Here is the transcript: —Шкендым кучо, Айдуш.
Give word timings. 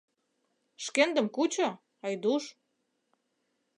—Шкендым 0.83 1.27
кучо, 1.35 1.67
Айдуш. 2.05 2.43